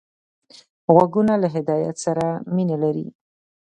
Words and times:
غوږونه 0.93 1.33
له 1.41 1.47
هدایت 1.55 1.95
سره 2.05 2.25
مینه 2.55 2.75
لري 2.83 3.05